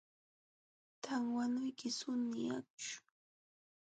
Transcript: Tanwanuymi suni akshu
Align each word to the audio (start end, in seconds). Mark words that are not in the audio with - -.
Tanwanuymi 1.03 1.89
suni 1.97 2.41
akshu 2.57 2.99